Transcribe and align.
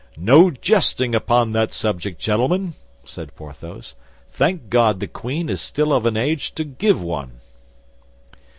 "No 0.17 0.49
jesting 0.49 1.13
upon 1.13 1.51
that 1.51 1.73
subject, 1.73 2.19
gentlemen," 2.19 2.73
said 3.05 3.35
Porthos; 3.35 3.93
"thank 4.33 4.67
God 4.69 4.99
the 4.99 5.05
queen 5.05 5.47
is 5.47 5.61
still 5.61 5.93
of 5.93 6.07
an 6.07 6.17
age 6.17 6.53
to 6.55 6.63
give 6.63 6.99
one!" 6.99 7.39